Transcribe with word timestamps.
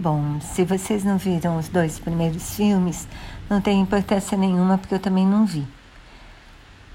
Bom, 0.00 0.38
se 0.40 0.64
vocês 0.64 1.02
não 1.02 1.18
viram 1.18 1.56
os 1.56 1.68
dois 1.68 1.98
primeiros 1.98 2.54
filmes, 2.54 3.08
não 3.50 3.60
tem 3.60 3.80
importância 3.80 4.38
nenhuma 4.38 4.78
porque 4.78 4.94
eu 4.94 5.00
também 5.00 5.26
não 5.26 5.44
vi. 5.44 5.66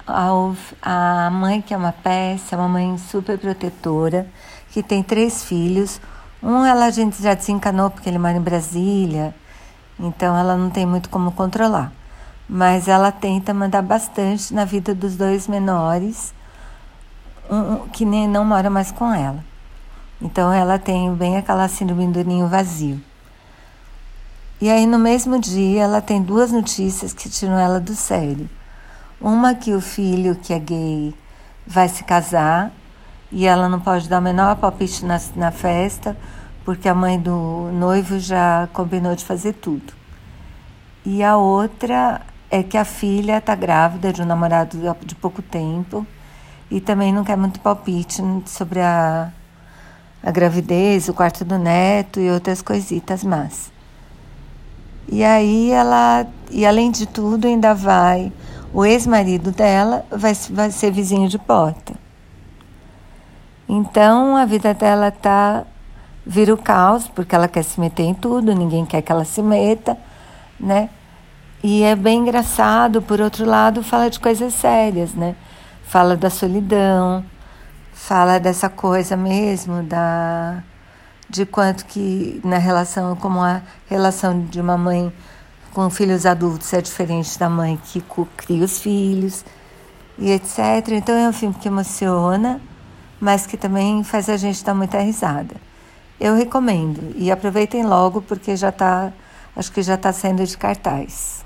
A 0.07 1.29
mãe, 1.29 1.61
que 1.61 1.73
é 1.73 1.77
uma 1.77 1.91
peça, 1.91 2.55
é 2.55 2.57
uma 2.57 2.69
mãe 2.69 2.97
super 2.97 3.37
protetora, 3.37 4.25
que 4.71 4.81
tem 4.81 5.03
três 5.03 5.43
filhos. 5.43 5.99
Um 6.41 6.63
ela 6.65 6.85
a 6.85 6.91
gente 6.91 7.21
já 7.21 7.33
desencanou 7.33 7.89
porque 7.89 8.07
ele 8.07 8.17
mora 8.17 8.37
em 8.37 8.41
Brasília, 8.41 9.35
então 9.99 10.37
ela 10.37 10.55
não 10.55 10.69
tem 10.69 10.85
muito 10.85 11.09
como 11.09 11.33
controlar. 11.33 11.91
Mas 12.47 12.87
ela 12.87 13.11
tenta 13.11 13.53
mandar 13.53 13.81
bastante 13.81 14.53
na 14.53 14.63
vida 14.63 14.95
dos 14.95 15.17
dois 15.17 15.45
menores, 15.49 16.33
um, 17.51 17.85
que 17.89 18.05
nem 18.05 18.29
não 18.29 18.45
mora 18.45 18.69
mais 18.69 18.93
com 18.93 19.13
ela. 19.13 19.43
Então 20.23 20.53
ela 20.53 20.79
tem 20.79 21.13
bem 21.13 21.35
aquela 21.35 21.67
síndrome 21.67 22.07
do 22.07 22.23
ninho 22.23 22.47
vazio. 22.47 22.99
E 24.61 24.69
aí 24.69 24.85
no 24.85 24.97
mesmo 24.97 25.37
dia 25.37 25.83
ela 25.83 26.01
tem 26.01 26.21
duas 26.21 26.49
notícias 26.49 27.11
que 27.11 27.29
tiram 27.29 27.59
ela 27.59 27.77
do 27.77 27.93
sério. 27.93 28.49
Uma 29.19 29.53
que 29.53 29.73
o 29.73 29.81
filho 29.81 30.35
que 30.35 30.53
é 30.53 30.59
gay 30.59 31.13
vai 31.67 31.89
se 31.89 32.05
casar 32.05 32.71
e 33.29 33.45
ela 33.45 33.67
não 33.67 33.81
pode 33.81 34.07
dar 34.07 34.19
o 34.19 34.21
menor 34.21 34.55
palpite 34.55 35.03
na, 35.03 35.19
na 35.35 35.51
festa 35.51 36.15
porque 36.63 36.87
a 36.87 36.95
mãe 36.95 37.19
do 37.19 37.69
noivo 37.73 38.17
já 38.17 38.69
combinou 38.71 39.17
de 39.17 39.25
fazer 39.25 39.51
tudo. 39.51 39.91
E 41.05 41.21
a 41.21 41.35
outra 41.35 42.21
é 42.49 42.63
que 42.63 42.77
a 42.77 42.85
filha 42.85 43.39
está 43.39 43.55
grávida 43.55 44.13
de 44.13 44.21
um 44.21 44.25
namorado 44.25 44.77
de 45.01 45.15
pouco 45.15 45.41
tempo 45.41 46.07
e 46.71 46.79
também 46.79 47.11
não 47.11 47.25
quer 47.25 47.35
muito 47.35 47.59
palpite 47.59 48.23
sobre 48.45 48.79
a 48.79 49.29
a 50.23 50.31
gravidez, 50.31 51.09
o 51.09 51.13
quarto 51.13 51.43
do 51.43 51.57
neto 51.57 52.19
e 52.19 52.31
outras 52.31 52.61
coisitas 52.61 53.23
más. 53.23 53.71
E 55.07 55.23
aí 55.23 55.71
ela, 55.71 56.25
e 56.49 56.65
além 56.65 56.89
de 56.89 57.05
tudo, 57.05 57.45
ainda 57.45 57.73
vai, 57.73 58.31
o 58.73 58.85
ex-marido 58.85 59.51
dela 59.51 60.05
vai, 60.09 60.33
vai 60.49 60.71
ser 60.71 60.91
vizinho 60.91 61.27
de 61.27 61.37
porta. 61.37 61.93
Então 63.67 64.37
a 64.37 64.45
vida 64.45 64.73
dela 64.73 65.11
tá 65.11 65.65
vira 66.25 66.53
o 66.53 66.57
caos, 66.57 67.07
porque 67.07 67.35
ela 67.35 67.47
quer 67.47 67.63
se 67.63 67.79
meter 67.79 68.03
em 68.03 68.13
tudo, 68.13 68.55
ninguém 68.55 68.85
quer 68.85 69.01
que 69.01 69.11
ela 69.11 69.25
se 69.25 69.41
meta, 69.41 69.97
né? 70.57 70.89
E 71.61 71.83
é 71.83 71.95
bem 71.95 72.19
engraçado, 72.19 73.01
por 73.01 73.19
outro 73.21 73.45
lado, 73.45 73.83
fala 73.83 74.09
de 74.09 74.19
coisas 74.19 74.53
sérias, 74.53 75.13
né? 75.13 75.35
Fala 75.83 76.15
da 76.15 76.29
solidão, 76.29 77.23
fala 77.93 78.39
dessa 78.39 78.69
coisa 78.69 79.15
mesmo 79.15 79.83
da 79.83 80.63
de 81.29 81.45
quanto 81.45 81.85
que 81.85 82.39
na 82.43 82.57
relação 82.57 83.15
como 83.15 83.39
a 83.39 83.61
relação 83.89 84.45
de 84.45 84.59
uma 84.61 84.77
mãe 84.77 85.11
com 85.73 85.89
filhos 85.89 86.25
adultos 86.25 86.71
é 86.73 86.81
diferente 86.81 87.37
da 87.39 87.49
mãe 87.49 87.79
que 87.85 88.03
cria 88.37 88.63
os 88.63 88.79
filhos 88.79 89.43
e 90.17 90.31
etc. 90.31 90.59
Então 90.91 91.15
é 91.15 91.27
um 91.27 91.33
filme 91.33 91.55
que 91.55 91.67
emociona, 91.67 92.61
mas 93.19 93.47
que 93.47 93.57
também 93.57 94.03
faz 94.03 94.29
a 94.29 94.37
gente 94.37 94.63
dar 94.63 94.75
muita 94.75 94.99
risada. 94.99 95.55
Eu 96.19 96.35
recomendo 96.35 97.13
e 97.15 97.31
aproveitem 97.31 97.83
logo 97.83 98.21
porque 98.21 98.55
já 98.55 98.69
está, 98.69 99.11
acho 99.55 99.71
que 99.71 99.81
já 99.81 99.95
está 99.95 100.13
saindo 100.13 100.45
de 100.45 100.57
cartaz. 100.57 101.43